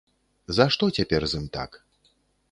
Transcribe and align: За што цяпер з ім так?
За 0.59 0.65
што 0.75 0.87
цяпер 0.99 1.21
з 1.33 1.39
ім 1.41 1.45
так? 1.57 1.77